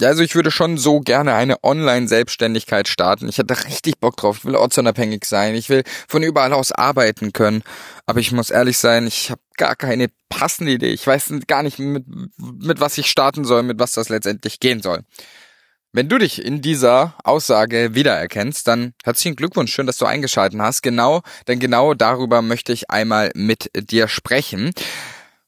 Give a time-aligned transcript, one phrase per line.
[0.00, 3.28] Ja, also ich würde schon so gerne eine Online-Selbstständigkeit starten.
[3.28, 4.38] Ich hätte richtig Bock drauf.
[4.38, 5.54] Ich will ortsunabhängig sein.
[5.54, 7.62] Ich will von überall aus arbeiten können.
[8.04, 10.90] Aber ich muss ehrlich sein, ich habe gar keine passende Idee.
[10.90, 12.04] Ich weiß gar nicht, mit,
[12.38, 15.04] mit was ich starten soll, mit was das letztendlich gehen soll.
[15.92, 20.82] Wenn du dich in dieser Aussage wiedererkennst, dann herzlichen Glückwunsch, schön, dass du eingeschalten hast.
[20.82, 24.72] Genau, denn genau darüber möchte ich einmal mit dir sprechen.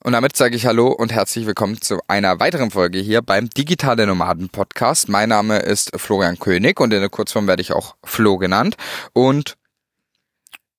[0.06, 4.06] Und damit sage ich Hallo und herzlich willkommen zu einer weiteren Folge hier beim Digitale
[4.06, 5.08] Nomaden Podcast.
[5.08, 8.76] Mein Name ist Florian König und in der Kurzform werde ich auch Flo genannt.
[9.14, 9.56] Und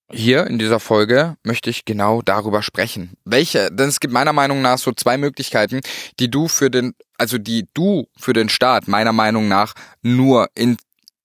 [0.10, 3.18] hier in dieser Folge möchte ich genau darüber sprechen.
[3.26, 5.82] Welche, denn es gibt meiner Meinung nach so zwei Möglichkeiten,
[6.22, 10.78] die du für den, also die du für den Staat meiner Meinung nach nur in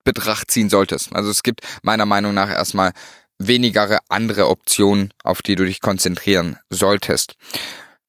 [0.02, 1.14] Betracht ziehen solltest.
[1.14, 2.94] Also es gibt meiner Meinung nach erstmal
[3.38, 7.36] wenigere andere Optionen, auf die du dich konzentrieren solltest.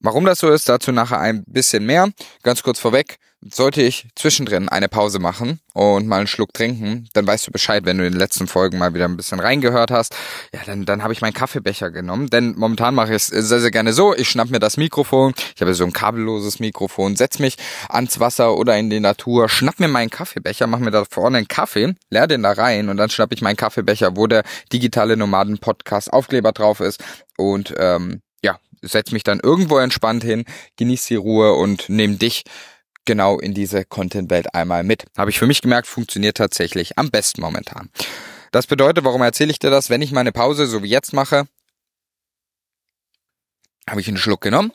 [0.03, 2.09] Warum das so ist, dazu nachher ein bisschen mehr.
[2.43, 3.19] Ganz kurz vorweg,
[3.51, 7.85] sollte ich zwischendrin eine Pause machen und mal einen Schluck trinken, dann weißt du Bescheid,
[7.85, 10.13] wenn du in den letzten Folgen mal wieder ein bisschen reingehört hast.
[10.53, 13.71] Ja, dann, dann habe ich meinen Kaffeebecher genommen, denn momentan mache ich es sehr, sehr
[13.71, 14.13] gerne so.
[14.13, 17.55] Ich schnapp mir das Mikrofon, ich habe so ein kabelloses Mikrofon, setz mich
[17.87, 21.47] ans Wasser oder in die Natur, schnapp mir meinen Kaffeebecher, mach mir da vorne einen
[21.47, 25.59] Kaffee, leer den da rein und dann schnapp ich meinen Kaffeebecher, wo der digitale Nomaden
[25.59, 27.03] Podcast Aufkleber drauf ist
[27.37, 28.21] und ähm,
[28.83, 30.45] setz mich dann irgendwo entspannt hin,
[30.77, 32.43] genieß die Ruhe und nehme dich
[33.05, 35.05] genau in diese Content-Welt einmal mit.
[35.17, 37.89] Habe ich für mich gemerkt, funktioniert tatsächlich am besten momentan.
[38.51, 39.89] Das bedeutet, warum erzähle ich dir das?
[39.89, 41.47] Wenn ich meine Pause so wie jetzt mache,
[43.89, 44.71] habe ich einen Schluck genommen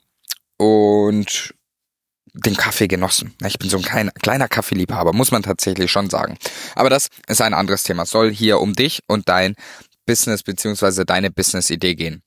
[0.57, 1.55] und
[2.35, 3.35] den Kaffee genossen.
[3.47, 6.37] Ich bin so ein kleiner, kleiner Kaffeeliebhaber, muss man tatsächlich schon sagen.
[6.75, 8.03] Aber das ist ein anderes Thema.
[8.03, 9.55] Es soll hier um dich und dein
[10.07, 12.23] Business beziehungsweise deine Business-Idee gehen.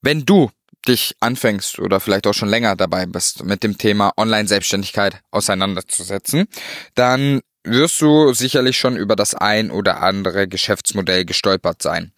[0.00, 0.50] Wenn du
[0.86, 6.46] dich anfängst oder vielleicht auch schon länger dabei bist, mit dem Thema Online-Selbstständigkeit auseinanderzusetzen,
[6.94, 12.12] dann wirst du sicherlich schon über das ein oder andere Geschäftsmodell gestolpert sein.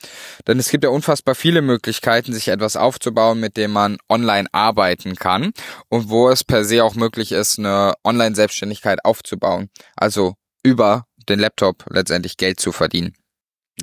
[0.46, 5.16] Denn es gibt ja unfassbar viele Möglichkeiten, sich etwas aufzubauen, mit dem man online arbeiten
[5.16, 5.52] kann
[5.88, 9.70] und wo es per se auch möglich ist, eine Online-Selbstständigkeit aufzubauen.
[9.96, 13.14] Also über den Laptop letztendlich Geld zu verdienen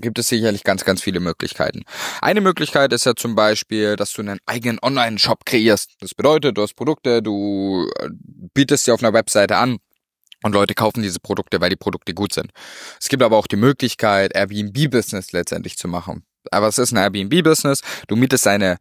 [0.01, 1.83] gibt es sicherlich ganz, ganz viele Möglichkeiten.
[2.21, 5.95] Eine Möglichkeit ist ja zum Beispiel, dass du einen eigenen Online-Shop kreierst.
[5.99, 8.09] Das bedeutet, du hast Produkte, du äh,
[8.53, 9.77] bietest sie auf einer Webseite an
[10.43, 12.51] und Leute kaufen diese Produkte, weil die Produkte gut sind.
[12.99, 16.23] Es gibt aber auch die Möglichkeit, Airbnb-Business letztendlich zu machen.
[16.51, 17.81] Aber es ist ein Airbnb-Business.
[18.07, 18.77] Du mietest eine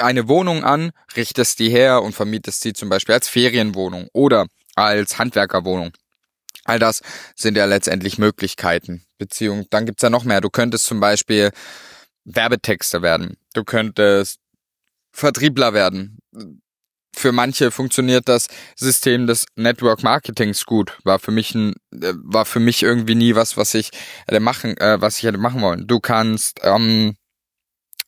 [0.00, 5.18] eine Wohnung an, richtest die her und vermietest sie zum Beispiel als Ferienwohnung oder als
[5.18, 5.92] Handwerkerwohnung.
[6.64, 7.02] All das
[7.34, 9.04] sind ja letztendlich Möglichkeiten.
[9.18, 10.40] Beziehung, dann gibt's ja noch mehr.
[10.40, 11.50] Du könntest zum Beispiel
[12.24, 13.36] Werbetexter werden.
[13.54, 14.38] Du könntest
[15.12, 16.18] Vertriebler werden.
[17.16, 20.98] Für manche funktioniert das System des Network Marketings gut.
[21.04, 23.90] War für mich ein, äh, war für mich irgendwie nie was, was ich
[24.26, 25.86] hätte machen, äh, was ich hätte machen wollen.
[25.86, 27.16] Du kannst ähm,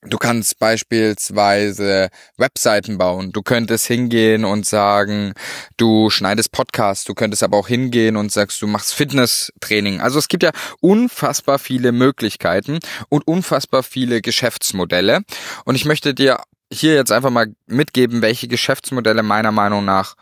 [0.03, 3.33] Du kannst beispielsweise Webseiten bauen.
[3.33, 5.35] Du könntest hingehen und sagen,
[5.77, 7.05] du schneidest Podcasts.
[7.05, 10.01] Du könntest aber auch hingehen und sagst, du machst Fitnesstraining.
[10.01, 12.79] Also es gibt ja unfassbar viele Möglichkeiten
[13.11, 15.21] und unfassbar viele Geschäftsmodelle.
[15.67, 16.41] Und ich möchte dir
[16.73, 20.15] hier jetzt einfach mal mitgeben, welche Geschäftsmodelle meiner Meinung nach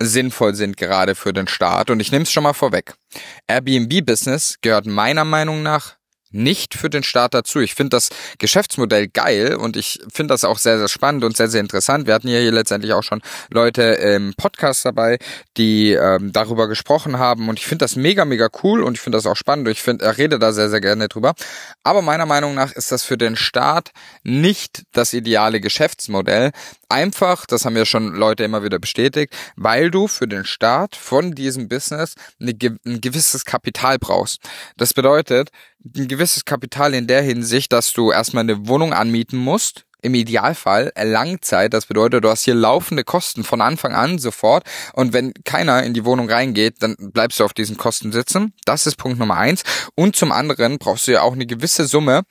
[0.00, 1.90] sinnvoll sind gerade für den Start.
[1.90, 2.94] Und ich nehme es schon mal vorweg.
[3.46, 5.94] Airbnb-Business gehört meiner Meinung nach
[6.32, 7.60] nicht für den Start dazu.
[7.60, 11.48] Ich finde das Geschäftsmodell geil und ich finde das auch sehr, sehr spannend und sehr,
[11.48, 12.06] sehr interessant.
[12.06, 15.18] Wir hatten ja hier letztendlich auch schon Leute im Podcast dabei,
[15.56, 19.18] die ähm, darüber gesprochen haben und ich finde das mega, mega cool und ich finde
[19.18, 19.68] das auch spannend.
[19.68, 21.34] Ich finde, er redet da sehr, sehr gerne drüber.
[21.82, 23.90] Aber meiner Meinung nach ist das für den Start
[24.22, 26.52] nicht das ideale Geschäftsmodell.
[26.88, 31.34] Einfach, das haben ja schon Leute immer wieder bestätigt, weil du für den Start von
[31.34, 32.58] diesem Business ein
[33.00, 34.40] gewisses Kapital brauchst.
[34.76, 35.50] Das bedeutet,
[35.84, 40.92] ein gewisses Kapital in der Hinsicht, dass du erstmal eine Wohnung anmieten musst, im Idealfall
[41.00, 41.72] Langzeit.
[41.72, 44.64] Das bedeutet, du hast hier laufende Kosten von Anfang an sofort.
[44.92, 48.52] Und wenn keiner in die Wohnung reingeht, dann bleibst du auf diesen Kosten sitzen.
[48.64, 49.62] Das ist Punkt Nummer eins.
[49.94, 52.22] Und zum anderen brauchst du ja auch eine gewisse Summe,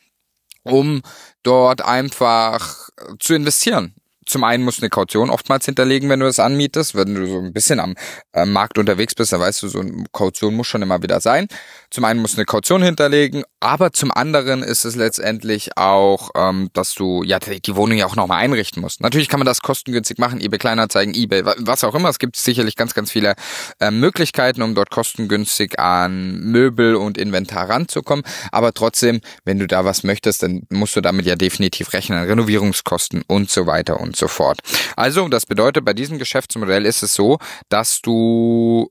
[0.63, 1.01] um
[1.44, 2.89] dort einfach
[3.19, 3.95] zu investieren
[4.31, 6.95] zum einen musst du eine Kaution oftmals hinterlegen, wenn du das anmietest.
[6.95, 7.95] Wenn du so ein bisschen am
[8.33, 11.48] äh, Markt unterwegs bist, dann weißt du, so eine Kaution muss schon immer wieder sein.
[11.89, 16.69] Zum einen musst du eine Kaution hinterlegen, aber zum anderen ist es letztendlich auch, ähm,
[16.74, 19.02] dass du ja die Wohnung ja auch nochmal einrichten musst.
[19.02, 22.10] Natürlich kann man das kostengünstig machen, eBay Kleinanzeigen, eBay, was auch immer.
[22.10, 23.36] Es gibt sicherlich ganz, ganz viele
[23.80, 28.25] äh, Möglichkeiten, um dort kostengünstig an Möbel und Inventar ranzukommen.
[28.52, 32.24] Aber trotzdem, wenn du da was möchtest, dann musst du damit ja definitiv rechnen.
[32.24, 34.60] Renovierungskosten und so weiter und so fort.
[34.96, 37.38] Also, das bedeutet, bei diesem Geschäftsmodell ist es so,
[37.69, 38.90] dass du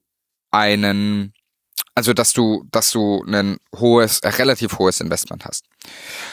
[0.53, 1.33] einen
[1.95, 5.65] also dass du, dass du ein hohes, äh, relativ hohes Investment hast.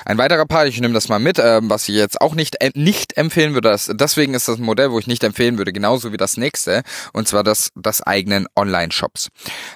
[0.06, 2.71] Ein weiterer Part, ich nehme das mal mit, äh, was ich jetzt auch nicht äh,
[2.75, 3.69] nicht empfehlen würde.
[3.69, 6.83] Das, deswegen ist das ein Modell, wo ich nicht empfehlen würde, genauso wie das nächste,
[7.13, 9.30] und zwar das das eigenen Online-Shops.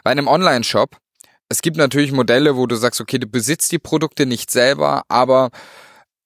[0.03, 0.97] Bei einem Online-Shop
[1.51, 5.49] es gibt natürlich Modelle, wo du sagst, okay, du besitzt die Produkte nicht selber, aber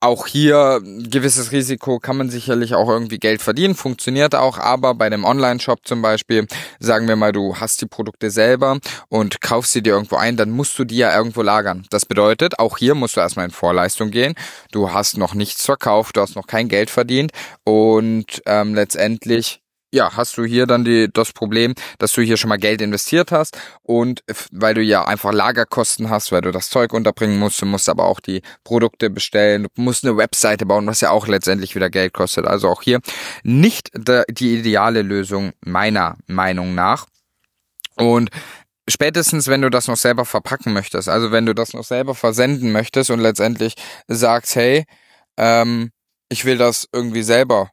[0.05, 5.09] auch hier gewisses Risiko kann man sicherlich auch irgendwie Geld verdienen, funktioniert auch, aber bei
[5.09, 6.47] dem Online-Shop zum Beispiel,
[6.79, 8.79] sagen wir mal, du hast die Produkte selber
[9.09, 11.85] und kaufst sie dir irgendwo ein, dann musst du die ja irgendwo lagern.
[11.89, 14.35] Das bedeutet, auch hier musst du erstmal in Vorleistung gehen.
[14.71, 17.31] Du hast noch nichts verkauft, du hast noch kein Geld verdient
[17.63, 19.64] und ähm, letztendlich
[19.95, 23.31] ja, hast du hier dann die, das Problem, dass du hier schon mal Geld investiert
[23.31, 27.65] hast und weil du ja einfach Lagerkosten hast, weil du das Zeug unterbringen musst, du
[27.65, 31.75] musst aber auch die Produkte bestellen, du musst eine Webseite bauen, was ja auch letztendlich
[31.75, 32.45] wieder Geld kostet.
[32.45, 32.99] Also auch hier
[33.43, 37.05] nicht die ideale Lösung meiner Meinung nach.
[37.95, 38.29] Und
[38.89, 42.73] spätestens, wenn du das noch selber verpacken möchtest, also wenn du das noch selber versenden
[42.73, 43.75] möchtest und letztendlich
[44.07, 44.83] sagst, hey,
[45.37, 45.91] ähm,
[46.27, 47.69] ich will das irgendwie selber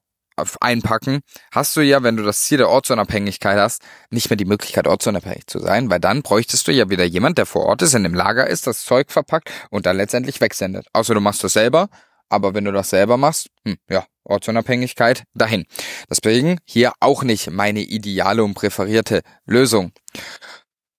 [0.60, 1.20] einpacken,
[1.52, 5.46] hast du ja, wenn du das Ziel der Ortsunabhängigkeit hast, nicht mehr die Möglichkeit, ortsunabhängig
[5.46, 8.14] zu sein, weil dann bräuchtest du ja wieder jemand, der vor Ort ist, in dem
[8.14, 10.86] Lager ist, das Zeug verpackt und dann letztendlich wegsendet.
[10.92, 11.88] Außer du machst das selber,
[12.28, 15.66] aber wenn du das selber machst, hm, ja, Ortsunabhängigkeit dahin.
[16.08, 19.92] Deswegen hier auch nicht meine ideale und präferierte Lösung.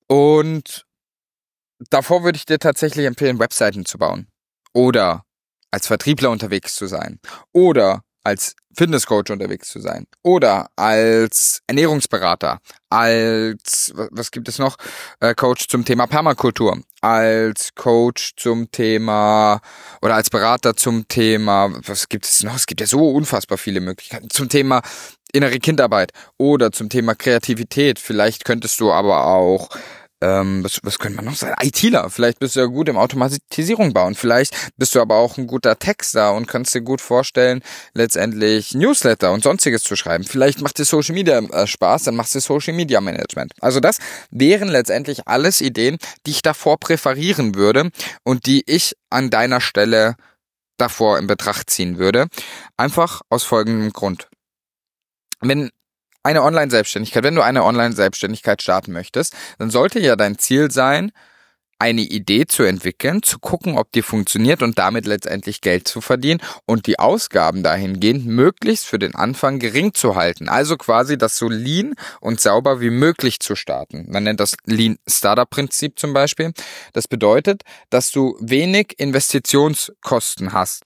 [0.08, 0.86] Und
[1.90, 4.28] davor würde ich dir tatsächlich empfehlen, Webseiten zu bauen.
[4.74, 5.24] Oder
[5.72, 7.20] als Vertriebler unterwegs zu sein.
[7.52, 12.60] Oder als Fitnesscoach unterwegs zu sein oder als Ernährungsberater,
[12.90, 14.78] als was gibt es noch,
[15.20, 19.62] äh, Coach zum Thema Permakultur, als Coach zum Thema
[20.02, 22.56] oder als Berater zum Thema, was gibt es noch?
[22.56, 24.82] Es gibt ja so unfassbar viele Möglichkeiten zum Thema
[25.34, 28.00] innere Kindarbeit oder zum Thema Kreativität.
[28.00, 29.70] Vielleicht könntest du aber auch
[30.24, 31.56] ähm, was, was könnte man noch sagen?
[31.62, 32.10] ITler.
[32.10, 34.16] Vielleicht bist du ja gut im Automatisierung bauen.
[34.16, 37.62] Vielleicht bist du aber auch ein guter Texter und kannst dir gut vorstellen,
[37.94, 40.24] letztendlich Newsletter und sonstiges zu schreiben.
[40.24, 43.52] Vielleicht macht dir Social Media äh, Spaß, dann machst du Social Media Management.
[43.60, 44.00] Also das
[44.32, 47.90] wären letztendlich alles Ideen, die ich davor präferieren würde
[48.24, 50.16] und die ich an deiner Stelle
[50.78, 52.28] davor in Betracht ziehen würde.
[52.78, 54.30] Einfach aus folgendem Grund.
[55.42, 55.70] Wenn
[56.24, 61.12] eine Online-Selbstständigkeit, wenn du eine Online-Selbstständigkeit starten möchtest, dann sollte ja dein Ziel sein,
[61.84, 66.42] eine Idee zu entwickeln, zu gucken, ob die funktioniert und damit letztendlich Geld zu verdienen
[66.66, 70.48] und die Ausgaben dahingehend möglichst für den Anfang gering zu halten.
[70.48, 74.06] Also quasi das so lean und sauber wie möglich zu starten.
[74.10, 76.54] Man nennt das Lean Startup Prinzip zum Beispiel.
[76.94, 80.84] Das bedeutet, dass du wenig Investitionskosten hast.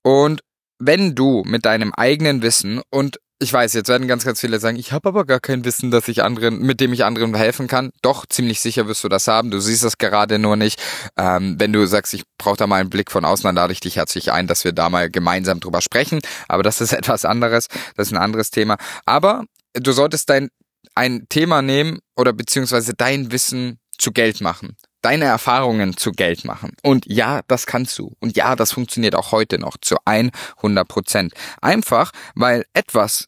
[0.00, 0.40] Und
[0.78, 4.76] wenn du mit deinem eigenen Wissen und ich weiß, jetzt werden ganz, ganz viele sagen,
[4.76, 7.90] ich habe aber gar kein Wissen, dass ich anderen, mit dem ich anderen helfen kann.
[8.00, 9.50] Doch, ziemlich sicher wirst du das haben.
[9.50, 10.80] Du siehst das gerade nur nicht.
[11.16, 13.80] Ähm, wenn du sagst, ich brauche da mal einen Blick von außen, dann lade ich
[13.80, 16.20] dich herzlich ein, dass wir da mal gemeinsam drüber sprechen.
[16.48, 17.66] Aber das ist etwas anderes.
[17.96, 18.76] Das ist ein anderes Thema.
[19.04, 19.44] Aber
[19.74, 20.48] du solltest dein
[20.94, 26.72] ein Thema nehmen oder beziehungsweise dein Wissen zu Geld machen deine Erfahrungen zu Geld machen.
[26.82, 28.14] Und ja, das kannst du.
[28.20, 31.34] Und ja, das funktioniert auch heute noch zu 100 Prozent.
[31.60, 33.26] Einfach, weil etwas,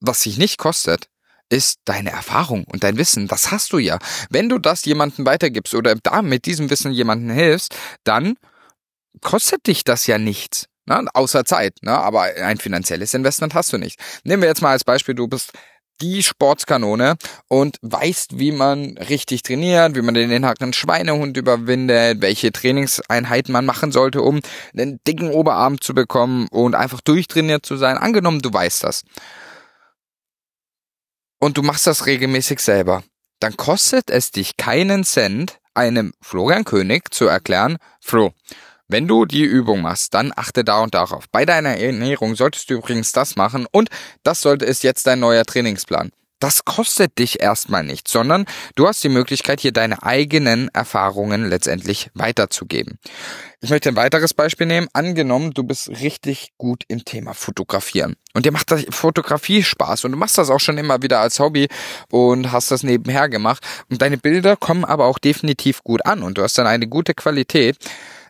[0.00, 1.08] was sich nicht kostet,
[1.48, 3.26] ist deine Erfahrung und dein Wissen.
[3.26, 3.98] Das hast du ja.
[4.28, 8.36] Wenn du das jemandem weitergibst oder da mit diesem Wissen jemandem hilfst, dann
[9.22, 10.66] kostet dich das ja nichts.
[10.84, 11.06] Ne?
[11.14, 11.96] Außer Zeit, ne?
[11.96, 13.98] aber ein finanzielles Investment hast du nicht.
[14.24, 15.52] Nehmen wir jetzt mal als Beispiel, du bist
[16.00, 17.16] die Sportskanone
[17.48, 23.66] und weißt, wie man richtig trainiert, wie man den inhackenden Schweinehund überwindet, welche Trainingseinheiten man
[23.66, 24.40] machen sollte, um
[24.76, 27.98] einen dicken Oberarm zu bekommen und einfach durchtrainiert zu sein.
[27.98, 29.04] Angenommen, du weißt das.
[31.40, 33.02] Und du machst das regelmäßig selber.
[33.40, 38.32] Dann kostet es dich keinen Cent, einem Florian König zu erklären, Flo,
[38.88, 41.28] wenn du die Übung machst, dann achte da und darauf.
[41.30, 43.90] Bei deiner Ernährung solltest du übrigens das machen und
[44.22, 46.10] das sollte es jetzt dein neuer Trainingsplan.
[46.40, 52.10] Das kostet dich erstmal nichts, sondern du hast die Möglichkeit, hier deine eigenen Erfahrungen letztendlich
[52.14, 53.00] weiterzugeben.
[53.60, 54.86] Ich möchte ein weiteres Beispiel nehmen.
[54.92, 58.14] Angenommen, du bist richtig gut im Thema Fotografieren.
[58.34, 61.40] Und dir macht das Fotografie Spaß und du machst das auch schon immer wieder als
[61.40, 61.66] Hobby
[62.08, 63.64] und hast das nebenher gemacht.
[63.90, 67.14] Und deine Bilder kommen aber auch definitiv gut an und du hast dann eine gute
[67.14, 67.78] Qualität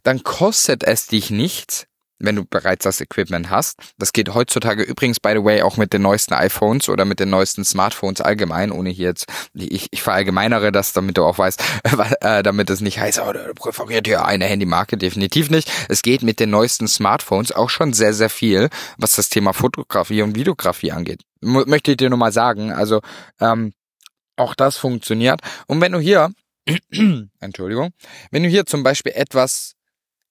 [0.03, 1.87] dann kostet es dich nichts,
[2.19, 3.79] wenn du bereits das Equipment hast.
[3.99, 7.31] Das geht heutzutage übrigens, by the way, auch mit den neuesten iPhones oder mit den
[7.31, 11.63] neuesten Smartphones allgemein, ohne hier jetzt, ich, ich verallgemeinere das, damit du auch weißt,
[12.21, 15.71] äh, damit es nicht heißt, oh, du präferiert ja eine Handymarke, definitiv nicht.
[15.89, 20.23] Es geht mit den neuesten Smartphones auch schon sehr, sehr viel, was das Thema Fotografie
[20.23, 21.23] und Videografie angeht.
[21.43, 23.01] M möchte ich dir nur mal sagen, also
[23.41, 23.73] ähm,
[24.37, 25.41] Auch das funktioniert.
[25.67, 26.31] Und wenn du hier,
[27.41, 27.91] Entschuldigung,
[28.31, 29.75] wenn du hier zum Beispiel etwas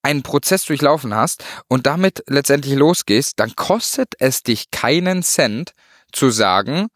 [0.07, 5.73] einen Prozess durchlaufen hast und damit letztendlich losgehst, dann kostet es dich keinen Cent
[6.13, 6.87] zu sagen,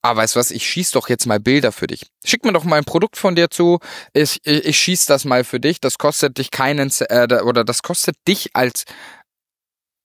[0.00, 2.06] ah, weißt was, ich schieß doch jetzt mal Bilder für dich.
[2.24, 3.78] Schick mir doch mal ein Produkt von dir zu,
[4.14, 7.82] ich, ich, ich schieß das mal für dich, das kostet dich keinen, äh, oder das
[7.82, 8.84] kostet dich als,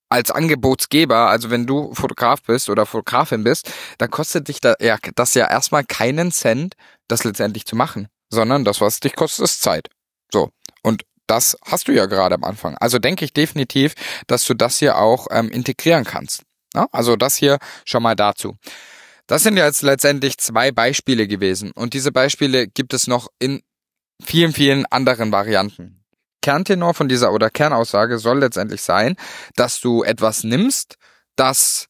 [0.10, 4.98] als Angebotsgeber, also wenn du Fotograf bist oder Fotografin bist, dann kostet dich da, ja,
[5.16, 6.76] das ja erstmal keinen Cent,
[7.08, 9.88] das letztendlich zu machen, sondern das, was dich kostet, ist Zeit.
[10.32, 10.50] So.
[10.84, 12.76] Und das hast du ja gerade am Anfang.
[12.80, 13.94] Also denke ich definitiv,
[14.28, 16.44] dass du das hier auch ähm, integrieren kannst.
[16.74, 16.88] Ja?
[16.92, 18.58] Also das hier schon mal dazu.
[19.28, 21.72] Das sind jetzt letztendlich zwei Beispiele gewesen.
[21.72, 23.62] Und diese Beispiele gibt es noch in
[24.24, 26.06] vielen, vielen anderen Varianten.
[26.42, 29.18] Kerntenor von dieser oder Kernaussage soll letztendlich sein,
[29.56, 30.96] dass du etwas nimmst,
[31.36, 31.88] das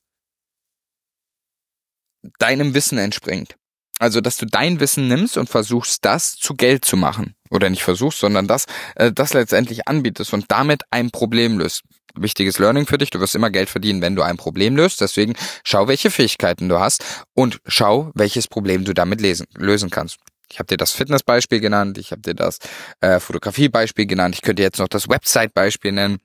[2.40, 3.56] deinem Wissen entspringt.
[4.00, 7.36] Also, dass du dein Wissen nimmst und versuchst, das zu Geld zu machen.
[7.50, 11.84] Oder nicht versuchst, sondern das, äh, das letztendlich anbietest und damit ein Problem löst.
[12.16, 13.10] Wichtiges Learning für dich.
[13.10, 15.02] Du wirst immer Geld verdienen, wenn du ein Problem löst.
[15.02, 20.18] Deswegen schau, welche Fähigkeiten du hast und schau, welches Problem du damit lesen, lösen kannst.
[20.52, 22.60] Ich habe dir das Fitnessbeispiel genannt, ich habe dir das
[23.02, 26.20] äh, Fotografiebeispiel genannt, ich könnte jetzt noch das Website-Beispiel nennen.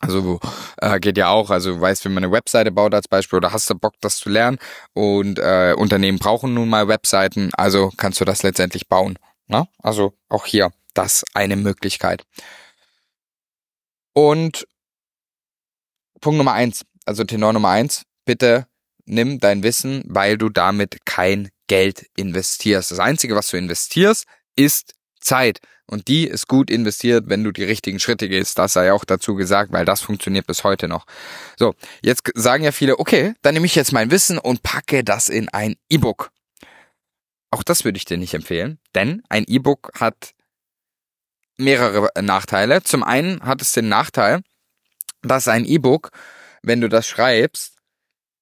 [0.00, 0.40] Also
[0.78, 3.70] äh, geht ja auch, also weißt, wie man eine Webseite baut als Beispiel oder hast
[3.70, 4.58] du Bock, das zu lernen
[4.92, 9.18] und äh, Unternehmen brauchen nun mal Webseiten, also kannst du das letztendlich bauen.
[9.46, 9.66] Ne?
[9.78, 12.24] Also auch hier das eine Möglichkeit.
[14.12, 14.66] Und
[16.20, 18.66] Punkt Nummer eins, also Tenor Nummer eins, bitte
[19.06, 22.90] nimm dein Wissen, weil du damit kein Geld investierst.
[22.90, 25.60] Das Einzige, was du investierst, ist Zeit.
[25.86, 28.58] Und die ist gut investiert, wenn du die richtigen Schritte gehst.
[28.58, 31.06] Das sei auch dazu gesagt, weil das funktioniert bis heute noch.
[31.58, 35.28] So, jetzt sagen ja viele, okay, dann nehme ich jetzt mein Wissen und packe das
[35.28, 36.30] in ein E-Book.
[37.50, 40.34] Auch das würde ich dir nicht empfehlen, denn ein E-Book hat
[41.56, 42.82] mehrere Nachteile.
[42.82, 44.40] Zum einen hat es den Nachteil,
[45.22, 46.10] dass ein E-Book,
[46.62, 47.76] wenn du das schreibst,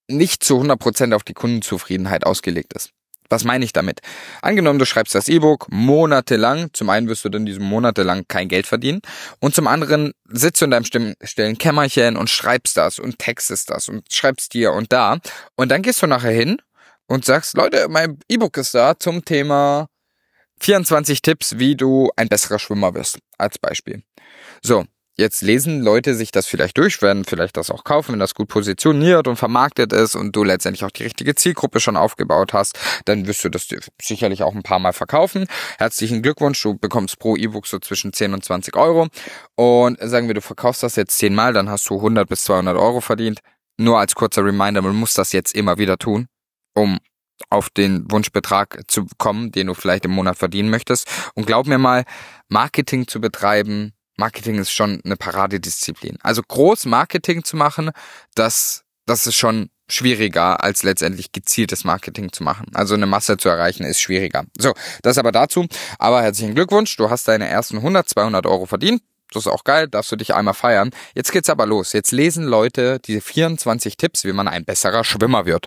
[0.09, 2.93] nicht zu 100% auf die Kundenzufriedenheit ausgelegt ist.
[3.33, 4.01] Was meine ich damit?
[4.43, 6.69] Angenommen, du schreibst das E-Book monatelang.
[6.75, 9.01] Zum einen wirst du dann diesem monatelang kein Geld verdienen.
[9.41, 13.89] Und zum anderen sitzt du in deinem stillen Kämmerchen und schreibst das und textest das
[13.89, 15.19] und schreibst dir und da.
[15.57, 16.59] Und dann gehst du nachher hin
[17.07, 19.89] und sagst, Leute, mein E-Book ist da zum Thema
[20.61, 23.19] 24 Tipps, wie du ein besserer Schwimmer wirst.
[23.39, 24.03] Als Beispiel.
[24.63, 24.85] So.
[25.19, 28.49] Jetzt lesen Leute sich das vielleicht durch, werden vielleicht das auch kaufen, wenn das gut
[28.49, 33.27] positioniert und vermarktet ist und du letztendlich auch die richtige Zielgruppe schon aufgebaut hast, dann
[33.27, 33.69] wirst du das
[34.01, 35.47] sicherlich auch ein paar Mal verkaufen.
[35.77, 39.09] Herzlichen Glückwunsch, du bekommst pro E-Book so zwischen 10 und 20 Euro
[39.55, 42.75] und sagen wir, du verkaufst das jetzt 10 Mal, dann hast du 100 bis 200
[42.79, 43.41] Euro verdient.
[43.79, 46.27] Nur als kurzer Reminder, man muss das jetzt immer wieder tun,
[46.75, 46.99] um
[47.51, 51.07] auf den Wunschbetrag zu kommen, den du vielleicht im Monat verdienen möchtest.
[51.35, 52.05] Und glaub mir mal,
[52.49, 56.19] Marketing zu betreiben, Marketing ist schon eine Paradedisziplin.
[56.23, 57.91] Also groß Marketing zu machen,
[58.35, 62.67] das, das ist schon schwieriger als letztendlich gezieltes Marketing zu machen.
[62.75, 64.45] Also eine Masse zu erreichen ist schwieriger.
[64.59, 65.67] So, das aber dazu.
[65.99, 69.03] Aber herzlichen Glückwunsch, du hast deine ersten 100, 200 Euro verdient.
[69.33, 70.91] Das ist auch geil, darfst du dich einmal feiern.
[71.15, 71.93] Jetzt geht's aber los.
[71.93, 75.67] Jetzt lesen Leute diese 24 Tipps, wie man ein besserer Schwimmer wird.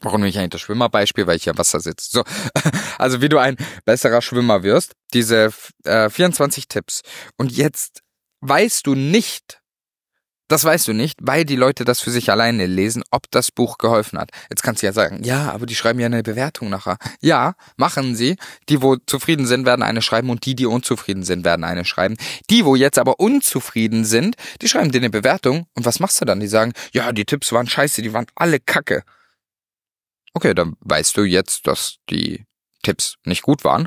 [0.00, 1.26] Warum nehme ich eigentlich das Schwimmerbeispiel?
[1.26, 2.08] Weil ich im Wasser sitze.
[2.10, 2.24] So,
[2.98, 4.92] also wie du ein besserer Schwimmer wirst.
[5.12, 5.52] Diese
[5.84, 7.02] äh, 24 Tipps.
[7.36, 8.02] Und jetzt
[8.40, 9.62] weißt du nicht,
[10.48, 13.78] das weißt du nicht, weil die Leute das für sich alleine lesen, ob das Buch
[13.78, 14.30] geholfen hat.
[14.50, 16.98] Jetzt kannst du ja sagen, ja, aber die schreiben ja eine Bewertung nachher.
[17.20, 18.36] Ja, machen sie.
[18.68, 22.16] Die, wo zufrieden sind, werden eine schreiben und die, die unzufrieden sind, werden eine schreiben.
[22.50, 25.66] Die, wo jetzt aber unzufrieden sind, die schreiben dir eine Bewertung.
[25.74, 26.40] Und was machst du dann?
[26.40, 29.02] Die sagen, ja, die Tipps waren scheiße, die waren alle kacke.
[30.34, 32.44] Okay, dann weißt du jetzt, dass die
[32.82, 33.86] Tipps nicht gut waren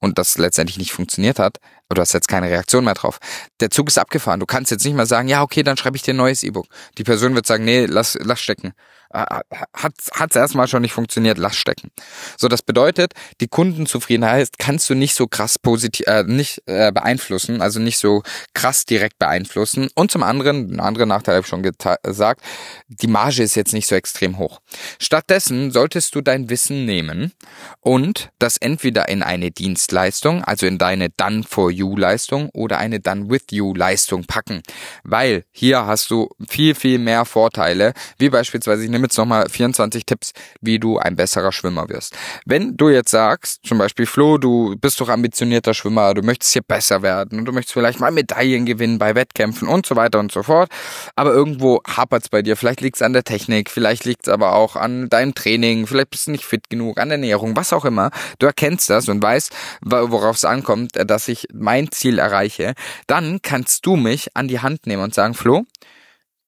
[0.00, 1.58] und das letztendlich nicht funktioniert hat,
[1.88, 3.18] aber du hast jetzt keine Reaktion mehr drauf.
[3.60, 4.40] Der Zug ist abgefahren.
[4.40, 6.66] Du kannst jetzt nicht mehr sagen, ja, okay, dann schreibe ich dir ein neues E-Book.
[6.98, 8.72] Die Person wird sagen, nee, lass, lass stecken.
[9.12, 9.40] Äh,
[9.74, 11.90] hat hat's erstmal schon nicht funktioniert, lass stecken.
[12.36, 17.60] So, das bedeutet, die Kundenzufriedenheit kannst du nicht so krass positiv, äh, nicht äh, beeinflussen,
[17.60, 18.22] also nicht so
[18.54, 19.88] krass direkt beeinflussen.
[19.94, 22.42] Und zum anderen, ein anderer Nachteil habe ich schon gesagt,
[22.88, 24.60] die Marge ist jetzt nicht so extrem hoch.
[24.98, 27.32] Stattdessen solltest du dein Wissen nehmen
[27.80, 33.00] und das entweder in eine Dienstleistung, also in deine Done for You Leistung oder eine
[33.00, 34.62] Done with You Leistung packen,
[35.04, 40.06] weil hier hast du viel viel mehr Vorteile, wie beispielsweise ich nehme jetzt nochmal 24
[40.06, 42.16] Tipps, wie du ein besserer Schwimmer wirst.
[42.46, 46.62] Wenn du jetzt sagst, zum Beispiel Flo, du bist doch ambitionierter Schwimmer, du möchtest hier
[46.62, 50.30] besser werden und du möchtest vielleicht mal Medaillen gewinnen bei Wettkämpfen und so weiter und
[50.30, 50.70] so fort,
[51.16, 52.56] aber irgendwo hapert es bei dir.
[52.56, 56.10] Vielleicht liegt es an der Technik, vielleicht liegt es aber auch an deinem Training, vielleicht
[56.10, 58.10] bist du nicht fit genug, an der Ernährung, was auch immer.
[58.38, 62.74] Du erkennst das und weißt, worauf es ankommt, dass ich mein Ziel erreiche.
[63.08, 65.64] Dann kannst du mich an die Hand nehmen und sagen, Flo,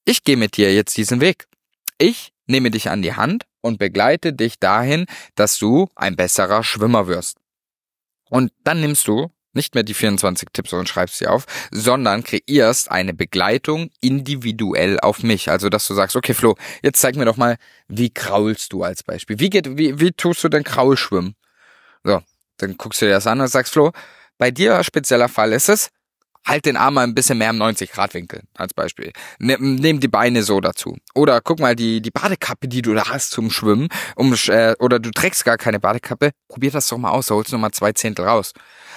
[0.05, 1.47] ich gehe mit dir jetzt diesen Weg.
[1.99, 7.07] Ich nehme dich an die Hand und begleite dich dahin, dass du ein besserer Schwimmer
[7.07, 7.39] wirst.
[8.31, 12.91] Und dann nimmst du nicht mehr die 24 Tipps und schreibst sie auf, sondern kreierst
[12.91, 15.49] eine Begleitung individuell auf mich.
[15.49, 17.57] Also, dass du sagst, okay, Flo, jetzt zeig mir doch mal,
[17.89, 19.39] wie kraulst du als Beispiel?
[19.39, 21.37] Wie geht, wie, wie tust du denn Kraulschwimmen?
[22.03, 22.21] So,
[22.59, 23.93] dann guckst du dir das an und sagst, Flo,
[24.39, 25.91] bei dir spezieller Fall ist es,
[26.45, 29.13] halt den Arm mal ein bisschen mehr im 90-Grad-Winkel, als Beispiel.
[29.39, 30.99] Nimm, nimm die Beine so dazu.
[31.15, 34.99] Oder guck mal, die, die Badekappe, die du da hast zum Schwimmen, um, äh, oder
[34.99, 37.73] du trägst gar keine Badekappe, probier das doch mal aus, da holst du noch mal
[37.73, 38.53] zwei Zehntel raus.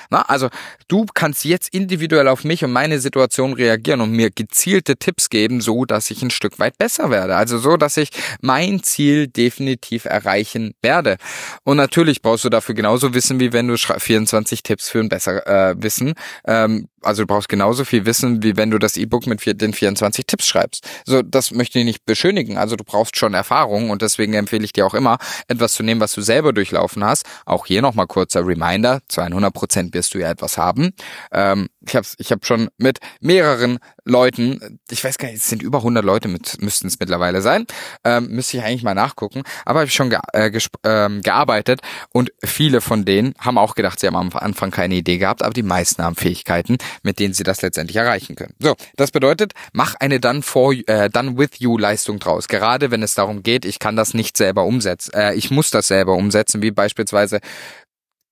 [0.09, 0.49] Na, also
[0.87, 5.59] du kannst jetzt individuell auf mich und meine Situation reagieren und mir gezielte Tipps geben,
[5.61, 7.35] so dass ich ein Stück weit besser werde.
[7.35, 11.17] Also so, dass ich mein Ziel definitiv erreichen werde.
[11.63, 15.45] Und natürlich brauchst du dafür genauso Wissen, wie wenn du 24 Tipps für ein besser
[15.45, 16.13] äh, Wissen
[16.45, 20.25] ähm, also du brauchst genauso viel Wissen, wie wenn du das E-Book mit den 24
[20.25, 20.87] Tipps schreibst.
[21.05, 22.57] So, das möchte ich nicht beschönigen.
[22.57, 26.01] Also du brauchst schon Erfahrung und deswegen empfehle ich dir auch immer, etwas zu nehmen,
[26.01, 27.27] was du selber durchlaufen hast.
[27.45, 30.93] Auch hier nochmal kurzer Reminder, zu 100 Prozent wirst du ja etwas haben.
[31.31, 35.61] Ähm, ich habe ich hab schon mit mehreren Leuten, ich weiß gar nicht, es sind
[35.61, 37.65] über 100 Leute, mit, müssten es mittlerweile sein,
[38.03, 41.81] ähm, müsste ich eigentlich mal nachgucken, aber habe ich schon ge äh, äh, gearbeitet
[42.13, 45.53] und viele von denen haben auch gedacht, sie haben am Anfang keine Idee gehabt, aber
[45.53, 48.53] die meisten haben Fähigkeiten, mit denen sie das letztendlich erreichen können.
[48.59, 52.47] So, das bedeutet, mach eine Done for äh, Done with you Leistung draus.
[52.47, 55.87] Gerade wenn es darum geht, ich kann das nicht selber umsetzen, äh, ich muss das
[55.87, 57.39] selber umsetzen, wie beispielsweise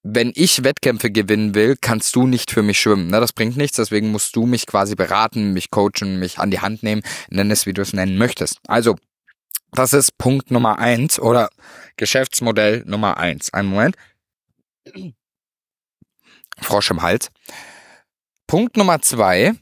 [0.07, 3.07] wenn ich Wettkämpfe gewinnen will, kannst du nicht für mich schwimmen.
[3.07, 3.19] Ne?
[3.19, 6.83] Das bringt nichts, deswegen musst du mich quasi beraten, mich coachen, mich an die Hand
[6.83, 8.59] nehmen, nenn es, wie du es nennen möchtest.
[8.67, 8.95] Also,
[9.71, 11.50] das ist Punkt Nummer eins oder
[11.97, 13.51] Geschäftsmodell Nummer eins.
[13.51, 13.95] Einen Moment.
[16.62, 17.31] Frosch im Hals.
[18.45, 19.55] Punkt Nummer zwei.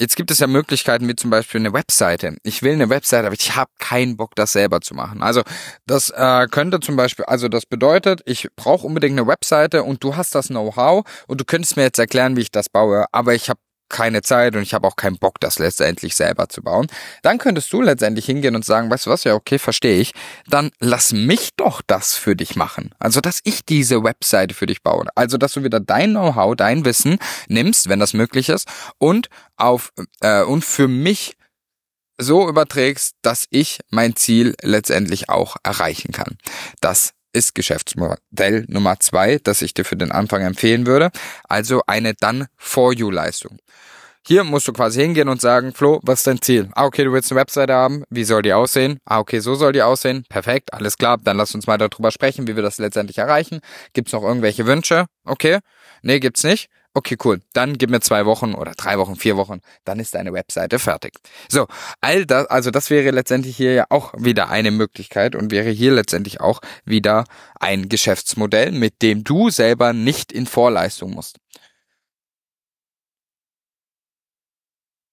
[0.00, 2.36] Jetzt gibt es ja Möglichkeiten wie zum Beispiel eine Webseite.
[2.42, 5.22] Ich will eine Webseite, aber ich habe keinen Bock, das selber zu machen.
[5.22, 5.42] Also
[5.86, 10.16] das äh, könnte zum Beispiel, also das bedeutet, ich brauche unbedingt eine Webseite und du
[10.16, 13.48] hast das Know-how und du könntest mir jetzt erklären, wie ich das baue, aber ich
[13.48, 16.86] habe keine Zeit und ich habe auch keinen Bock, das letztendlich selber zu bauen,
[17.22, 20.12] dann könntest du letztendlich hingehen und sagen, weißt du was, ja, okay, verstehe ich,
[20.48, 22.94] dann lass mich doch das für dich machen.
[22.98, 25.04] Also, dass ich diese Webseite für dich baue.
[25.14, 27.18] Also, dass du wieder dein Know-how, dein Wissen
[27.48, 28.68] nimmst, wenn das möglich ist,
[28.98, 31.36] und auf äh, und für mich
[32.18, 36.38] so überträgst, dass ich mein Ziel letztendlich auch erreichen kann.
[36.80, 41.10] Das ist Geschäftsmodell Nummer zwei, das ich dir für den Anfang empfehlen würde.
[41.48, 43.58] Also eine Done-for-You-Leistung.
[44.26, 46.70] Hier musst du quasi hingehen und sagen, Flo, was ist dein Ziel?
[46.74, 48.04] Ah, okay, du willst eine Webseite haben.
[48.08, 48.98] Wie soll die aussehen?
[49.04, 50.24] Ah, okay, so soll die aussehen.
[50.30, 51.18] Perfekt, alles klar.
[51.22, 53.60] Dann lass uns mal darüber sprechen, wie wir das letztendlich erreichen.
[53.92, 55.04] Gibt's noch irgendwelche Wünsche?
[55.24, 55.58] Okay.
[56.00, 56.70] Nee, gibt's nicht.
[56.96, 57.40] Okay, cool.
[57.54, 61.14] Dann gib mir zwei Wochen oder drei Wochen, vier Wochen, dann ist deine Webseite fertig.
[61.48, 61.66] So,
[62.00, 65.92] all das, also das wäre letztendlich hier ja auch wieder eine Möglichkeit und wäre hier
[65.92, 67.24] letztendlich auch wieder
[67.58, 71.38] ein Geschäftsmodell, mit dem du selber nicht in Vorleistung musst.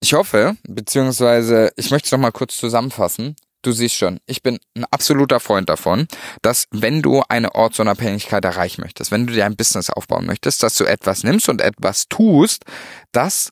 [0.04, 3.36] Ich hoffe, beziehungsweise ich möchte es nochmal kurz zusammenfassen.
[3.64, 6.08] Du siehst schon, ich bin ein absoluter Freund davon,
[6.42, 10.74] dass wenn du eine Ortsunabhängigkeit erreichen möchtest, wenn du dir ein Business aufbauen möchtest, dass
[10.76, 12.64] du etwas nimmst und etwas tust,
[13.12, 13.52] das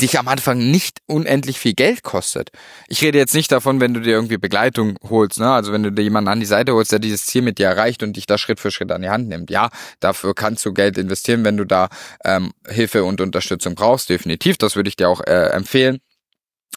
[0.00, 2.50] dich am Anfang nicht unendlich viel Geld kostet.
[2.88, 5.50] Ich rede jetzt nicht davon, wenn du dir irgendwie Begleitung holst, ne?
[5.50, 8.02] Also wenn du dir jemanden an die Seite holst, der dieses Ziel mit dir erreicht
[8.02, 9.50] und dich da Schritt für Schritt an die Hand nimmt.
[9.50, 11.88] Ja, dafür kannst du Geld investieren, wenn du da
[12.24, 14.58] ähm, Hilfe und Unterstützung brauchst, definitiv.
[14.58, 16.00] Das würde ich dir auch äh, empfehlen.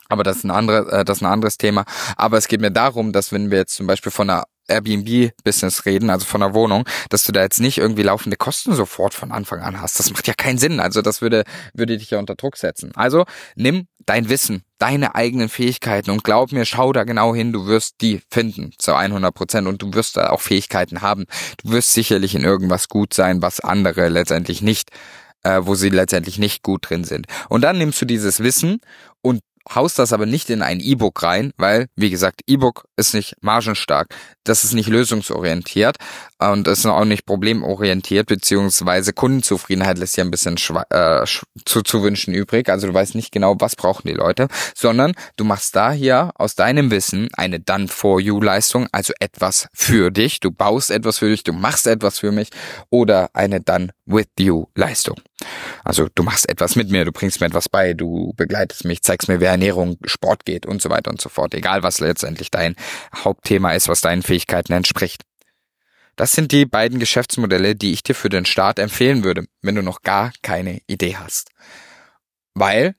[0.10, 1.86] Aber das ist ein anderes, äh, das ist ein anderes Thema.
[2.17, 6.10] Aber es geht mir darum, dass wenn wir jetzt zum Beispiel von einer Airbnb-Business reden,
[6.10, 9.62] also von einer Wohnung, dass du da jetzt nicht irgendwie laufende Kosten sofort von Anfang
[9.62, 9.99] an hast.
[9.99, 10.79] Das macht ja keinen Sinn.
[10.79, 12.91] Also das würde, würde dich ja unter Druck setzen.
[12.95, 13.25] Also
[13.56, 17.95] nimm dein Wissen, deine eigenen Fähigkeiten und glaub mir, schau da genau hin, du wirst
[18.01, 21.25] die finden zu 100 Prozent und du wirst da auch Fähigkeiten haben.
[21.63, 24.89] Du wirst sicherlich in irgendwas gut sein, was andere letztendlich nicht,
[25.43, 27.27] äh, wo sie letztendlich nicht gut drin sind.
[27.49, 28.79] Und dann nimmst du dieses Wissen
[29.21, 33.36] und haust das aber nicht in ein E-Book rein, weil, wie gesagt, E-Book ist nicht
[33.41, 35.97] margenstark, das ist nicht lösungsorientiert
[36.39, 40.58] und ist auch nicht problemorientiert, beziehungsweise Kundenzufriedenheit lässt ja ein bisschen
[40.89, 41.26] äh,
[41.65, 42.69] zu, zu wünschen übrig.
[42.69, 46.56] Also du weißt nicht genau, was brauchen die Leute, sondern du machst da hier aus
[46.56, 50.39] deinem Wissen eine Done-for-You-Leistung, also etwas für dich.
[50.39, 52.49] Du baust etwas für dich, du machst etwas für mich
[52.89, 55.17] oder eine Done-with-You-Leistung.
[55.84, 59.27] Also du machst etwas mit mir, du bringst mir etwas bei, du begleitest mich, zeigst
[59.27, 61.53] mir, wer Ernährung, Sport geht und so weiter und so fort.
[61.53, 62.75] Egal, was letztendlich dein
[63.15, 65.23] Hauptthema ist, was deinen Fähigkeiten entspricht.
[66.15, 69.82] Das sind die beiden Geschäftsmodelle, die ich dir für den Start empfehlen würde, wenn du
[69.82, 71.49] noch gar keine Idee hast.
[72.53, 72.95] Weil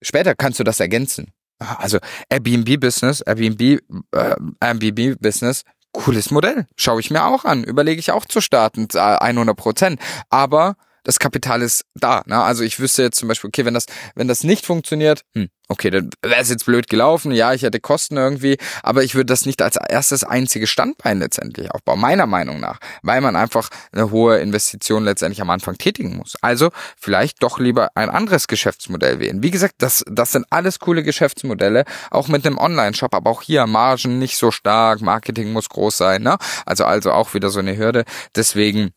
[0.00, 1.32] später kannst du das ergänzen.
[1.58, 3.80] Also Airbnb Business, Airbnb,
[4.10, 6.66] äh, Airbnb Business, cooles Modell.
[6.76, 7.62] Schaue ich mir auch an.
[7.62, 10.00] Überlege ich auch zu starten, 100 Prozent.
[10.28, 12.22] Aber das Kapital ist da.
[12.26, 12.40] Ne?
[12.42, 15.90] Also ich wüsste jetzt zum Beispiel, okay, wenn das, wenn das nicht funktioniert, hm, okay,
[15.90, 19.46] dann wäre es jetzt blöd gelaufen, ja, ich hätte Kosten irgendwie, aber ich würde das
[19.46, 24.38] nicht als erstes einziges Standbein letztendlich aufbauen, meiner Meinung nach, weil man einfach eine hohe
[24.38, 26.36] Investition letztendlich am Anfang tätigen muss.
[26.42, 29.42] Also vielleicht doch lieber ein anderes Geschäftsmodell wählen.
[29.42, 33.66] Wie gesagt, das, das sind alles coole Geschäftsmodelle, auch mit einem Online-Shop, aber auch hier
[33.66, 36.36] Margen nicht so stark, Marketing muss groß sein, ne?
[36.66, 38.04] Also, also auch wieder so eine Hürde.
[38.36, 38.92] Deswegen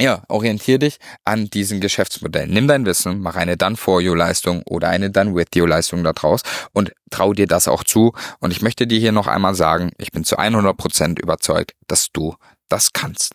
[0.00, 2.50] ja, orientier dich an diesen Geschäftsmodellen.
[2.50, 6.40] Nimm dein Wissen, mach eine Done-for-you-Leistung oder eine Done-with-you-Leistung daraus
[6.72, 8.12] und trau dir das auch zu.
[8.40, 12.08] Und ich möchte dir hier noch einmal sagen, ich bin zu 100 Prozent überzeugt, dass
[12.12, 12.34] du
[12.68, 13.34] das kannst.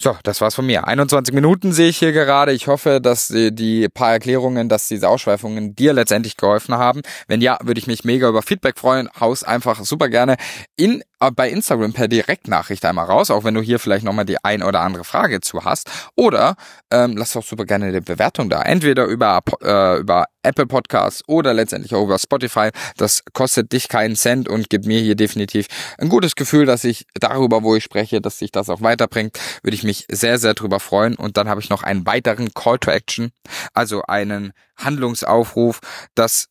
[0.00, 0.86] So, das war's von mir.
[0.86, 2.52] 21 Minuten sehe ich hier gerade.
[2.52, 7.02] Ich hoffe, dass die, paar Erklärungen, dass diese Ausschweifungen dir letztendlich geholfen haben.
[7.26, 9.08] Wenn ja, würde ich mich mega über Feedback freuen.
[9.18, 10.36] Haus einfach super gerne
[10.76, 11.02] in
[11.34, 14.80] bei Instagram per Direktnachricht einmal raus, auch wenn du hier vielleicht nochmal die ein oder
[14.80, 15.90] andere Frage zu hast.
[16.14, 16.56] Oder
[16.90, 18.62] ähm, lass doch super gerne eine Bewertung da.
[18.62, 22.70] Entweder über, äh, über Apple Podcasts oder letztendlich auch über Spotify.
[22.96, 25.66] Das kostet dich keinen Cent und gibt mir hier definitiv
[25.98, 29.38] ein gutes Gefühl, dass ich darüber, wo ich spreche, dass sich das auch weiterbringt.
[29.62, 31.16] Würde ich mich sehr, sehr drüber freuen.
[31.16, 33.32] Und dann habe ich noch einen weiteren Call to Action,
[33.74, 35.80] also einen Handlungsaufruf.
[36.14, 36.48] Das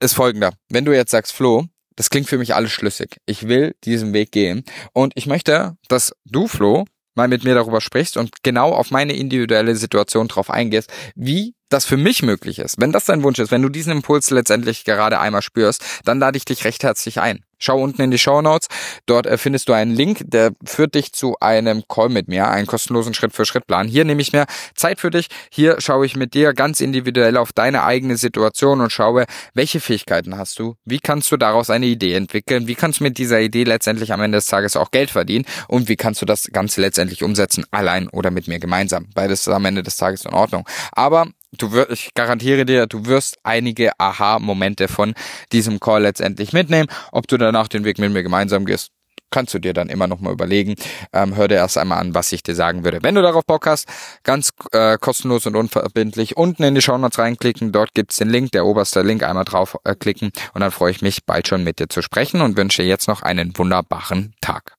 [0.00, 0.52] ist folgender.
[0.70, 3.16] Wenn du jetzt sagst, Flo, das klingt für mich alles schlüssig.
[3.26, 4.64] Ich will diesen Weg gehen.
[4.92, 6.84] Und ich möchte, dass du, Flo,
[7.16, 11.86] mal mit mir darüber sprichst und genau auf meine individuelle Situation drauf eingehst, wie das
[11.86, 12.78] für mich möglich ist.
[12.78, 16.36] Wenn das dein Wunsch ist, wenn du diesen Impuls letztendlich gerade einmal spürst, dann lade
[16.36, 17.45] ich dich recht herzlich ein.
[17.58, 18.68] Schau unten in die Show Notes.
[19.06, 22.66] Dort äh, findest du einen Link, der führt dich zu einem Call mit mir, einen
[22.66, 23.88] kostenlosen Schritt-für-Schritt-Plan.
[23.88, 25.28] Hier nehme ich mir Zeit für dich.
[25.50, 30.36] Hier schaue ich mit dir ganz individuell auf deine eigene Situation und schaue, welche Fähigkeiten
[30.36, 30.76] hast du?
[30.84, 32.66] Wie kannst du daraus eine Idee entwickeln?
[32.66, 35.46] Wie kannst du mit dieser Idee letztendlich am Ende des Tages auch Geld verdienen?
[35.68, 37.64] Und wie kannst du das Ganze letztendlich umsetzen?
[37.70, 39.06] Allein oder mit mir gemeinsam?
[39.14, 40.68] Beides ist am Ende des Tages in Ordnung.
[40.92, 45.14] Aber du wirst, ich garantiere dir, du wirst einige Aha-Momente von
[45.52, 46.88] diesem Call letztendlich mitnehmen.
[47.12, 48.90] Ob du danach den Weg mit mir gemeinsam gehst,
[49.30, 50.76] kannst du dir dann immer noch mal überlegen.
[51.12, 53.00] Ähm, hör dir erst einmal an, was ich dir sagen würde.
[53.02, 53.88] Wenn du darauf Bock hast,
[54.22, 57.72] ganz äh, kostenlos und unverbindlich unten in die Show Notes reinklicken.
[57.72, 61.24] Dort gibt's den Link, der oberste Link, einmal drauf äh, und dann freue ich mich,
[61.24, 64.75] bald schon mit dir zu sprechen und wünsche jetzt noch einen wunderbaren Tag.